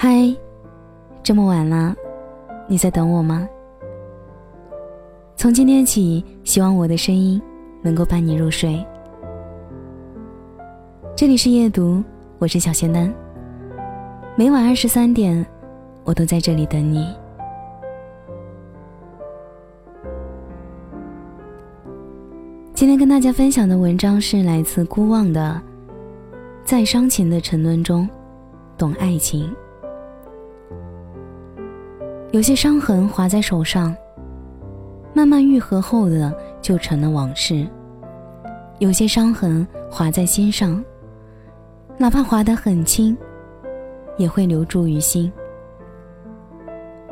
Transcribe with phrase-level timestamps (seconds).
[0.00, 0.32] 嗨，
[1.24, 1.92] 这么晚了，
[2.68, 3.48] 你在等我吗？
[5.34, 7.42] 从今天起，希望我的声音
[7.82, 8.86] 能够伴你入睡。
[11.16, 12.00] 这里是夜读，
[12.38, 13.12] 我是小仙丹。
[14.36, 15.44] 每晚二十三点，
[16.04, 17.12] 我都在这里等你。
[22.72, 25.60] 今天跟大家分享的文章是来自孤望的，
[26.62, 28.08] 在伤情的沉沦中，
[28.76, 29.52] 懂爱情。
[32.30, 33.96] 有些伤痕划在手上，
[35.14, 37.66] 慢慢愈合后的就成了往事；
[38.78, 40.84] 有些伤痕划在心上，
[41.96, 43.16] 哪怕划得很轻，
[44.18, 45.32] 也会留住于心。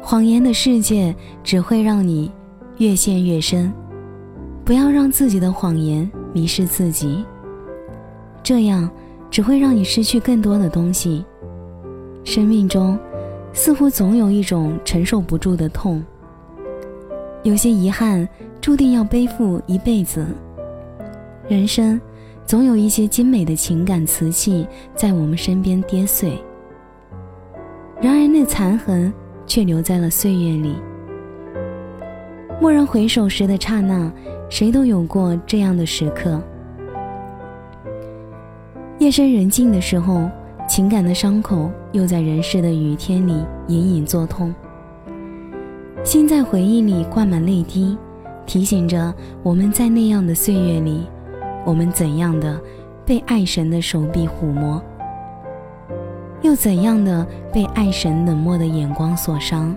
[0.02, 2.30] 谎言的世界只会让你
[2.77, 3.73] 越陷越深，
[4.67, 7.25] 不要让自己的谎言迷失自己，
[8.42, 8.89] 这样
[9.30, 11.25] 只会让你失去更多的东西。
[12.23, 12.98] 生命中。
[13.56, 16.04] 似乎总有一种承受不住的痛，
[17.42, 18.28] 有些遗憾
[18.60, 20.26] 注定要背负一辈子。
[21.48, 21.98] 人生
[22.44, 26.38] 总有一些精美的情感瓷器在我们身边跌碎，
[27.98, 29.10] 然而那残痕
[29.46, 30.77] 却留在了岁月里。
[32.60, 34.12] 蓦然回首时的刹那，
[34.50, 36.38] 谁都有过这样的时刻。
[38.98, 40.30] 夜深人静的时候。
[40.67, 43.33] 情感的伤口又在人世的雨天里
[43.69, 44.53] 隐隐作痛，
[46.03, 47.97] 心在回忆里灌满泪滴，
[48.47, 49.14] 提醒着
[49.45, 51.06] 我们在那样的岁月里，
[51.64, 52.61] 我们怎样的
[53.06, 54.83] 被爱神的手臂抚摸，
[56.42, 59.75] 又怎样的被爱神冷漠的眼光所伤。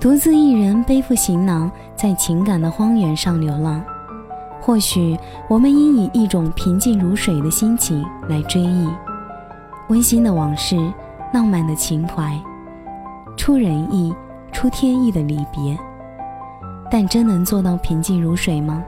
[0.00, 3.84] 独自一人背负行囊，在情感的荒原上流浪，
[4.62, 5.16] 或许
[5.46, 8.88] 我们应以一种平静如水的心情来追忆。
[9.92, 10.74] 温馨的往事，
[11.34, 12.40] 浪漫的情怀，
[13.36, 14.10] 出人意、
[14.50, 15.78] 出天意的离别，
[16.90, 18.82] 但真能做到平静如水吗？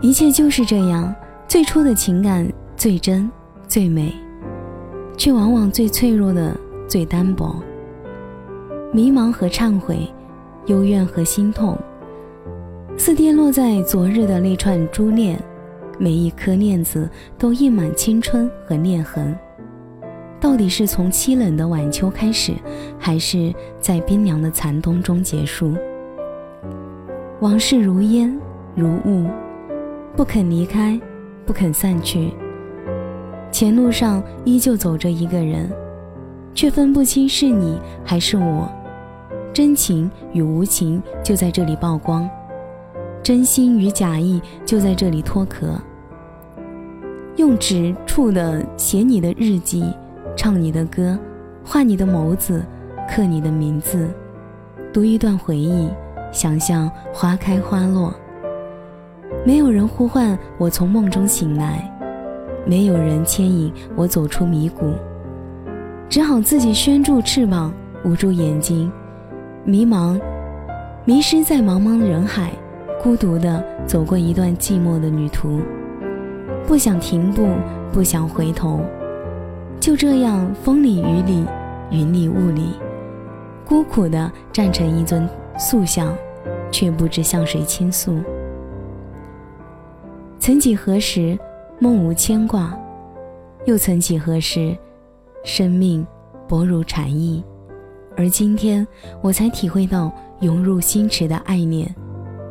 [0.00, 1.14] 一切就是这样，
[1.46, 3.30] 最初的情感最真、
[3.68, 4.10] 最美，
[5.18, 6.56] 却往往最脆弱的、
[6.88, 7.54] 最单薄。
[8.90, 10.10] 迷茫和忏悔，
[10.64, 11.76] 幽怨和心痛，
[12.96, 15.38] 似跌落在昨日的那串珠链。
[15.98, 19.36] 每一颗链子都印满青春和裂痕，
[20.40, 22.52] 到底是从凄冷的晚秋开始，
[22.98, 25.74] 还是在冰凉的残冬中结束？
[27.40, 28.38] 往事如烟
[28.74, 29.26] 如雾，
[30.16, 30.98] 不肯离开，
[31.46, 32.32] 不肯散去。
[33.50, 35.70] 前路上依旧走着一个人，
[36.54, 38.68] 却分不清是你还是我。
[39.52, 42.28] 真情与无情就在这里曝光。
[43.24, 45.80] 真心与假意就在这里脱壳。
[47.36, 49.90] 用纸触的写你的日记，
[50.36, 51.18] 唱你的歌，
[51.64, 52.62] 画你的眸子，
[53.08, 54.10] 刻你的名字，
[54.92, 55.88] 读一段回忆，
[56.30, 58.14] 想象花开花落。
[59.42, 61.90] 没有人呼唤我从梦中醒来，
[62.66, 64.92] 没有人牵引我走出迷谷，
[66.10, 67.72] 只好自己宣住翅膀，
[68.04, 68.92] 捂住眼睛，
[69.64, 70.20] 迷茫，
[71.06, 72.52] 迷失在茫茫人海。
[73.04, 75.60] 孤独地走过一段寂寞的旅途，
[76.66, 77.46] 不想停步，
[77.92, 78.80] 不想回头，
[79.78, 81.44] 就这样风里雨里，
[81.90, 82.70] 云里雾里，
[83.62, 85.28] 孤苦地站成一尊
[85.58, 86.16] 塑像，
[86.70, 88.18] 却不知向谁倾诉。
[90.38, 91.38] 曾几何时，
[91.78, 92.70] 梦无牵挂；
[93.66, 94.74] 又曾几何时，
[95.44, 96.06] 生命
[96.48, 97.44] 薄如蝉翼。
[98.16, 98.86] 而今天，
[99.20, 100.10] 我才体会到
[100.40, 101.94] 涌入心池的爱念。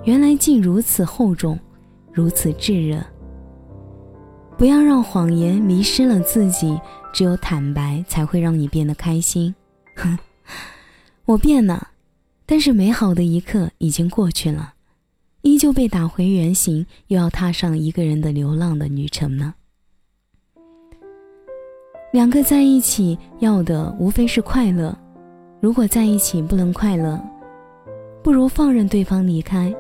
[0.06, 1.58] 原来竟如此厚重，
[2.12, 3.02] 如此炙热。
[4.58, 6.80] 不要让谎言迷失了自己，
[7.14, 9.54] 只有坦白才会让你变得开心。
[9.96, 10.18] 哼，
[11.26, 11.90] 我变了，
[12.46, 14.74] 但是美好的一刻已经过去了，
[15.42, 19.54] 依旧被打回原形，又要踏上一个人的流浪的旅程呢。
[22.12, 24.96] 两个在一起要的无非是快乐，
[25.62, 27.20] 如果在一起不能快乐，
[28.22, 29.74] 不如放任对方离开。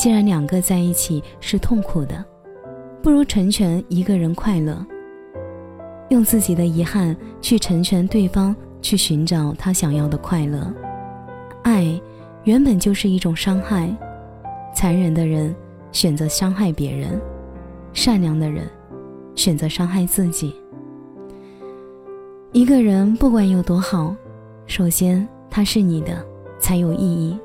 [0.00, 2.24] 既然两个在一起是痛苦的，
[3.02, 4.82] 不如成全一个人快乐。
[6.08, 10.72] 用自己的遗憾去成全对方，去寻找他想要的快乐。
[11.64, 12.00] 爱
[12.44, 13.94] 原本就是一种伤害，
[14.74, 15.54] 残忍的人
[15.92, 17.20] 选择伤害别人，
[17.92, 18.66] 善良的人
[19.34, 20.56] 选择伤害自己。
[22.52, 24.16] 一个人不管有多好，
[24.64, 26.24] 首先他是你的
[26.58, 27.38] 才有意义。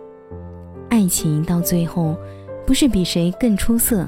[0.87, 2.15] 爱情到最后。
[2.65, 4.07] 不是比谁更出色，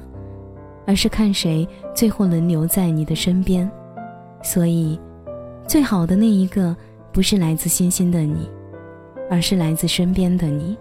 [0.86, 3.70] 而是看谁最后能留在你的身边。
[4.42, 5.00] 所以，
[5.68, 6.76] 最好的那一个，
[7.12, 8.50] 不是来自星星的你，
[9.30, 10.78] 而是来自身边的你。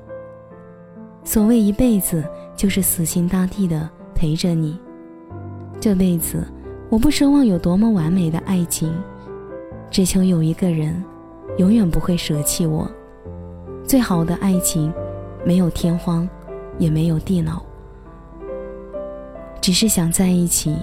[1.24, 2.24] 所谓一辈子，
[2.54, 4.78] 就是死心塌地的陪着你。
[5.80, 6.46] 这辈子，
[6.88, 8.94] 我不奢望有多么完美的爱情，
[9.90, 11.02] 只求有一个人，
[11.58, 12.88] 永远不会舍弃我。
[13.84, 14.92] 最好的爱情，
[15.44, 16.28] 没有天荒，
[16.78, 17.64] 也没有地脑，
[19.60, 20.76] 只是想在一起，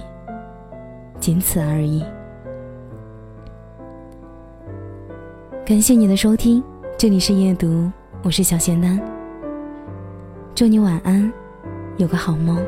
[1.20, 2.04] 仅此而已。
[5.64, 6.62] 感谢你的收听，
[6.98, 7.90] 这里是夜读，
[8.22, 9.00] 我是小仙丹。
[10.54, 11.32] 祝你晚安，
[11.96, 12.62] 有个好梦。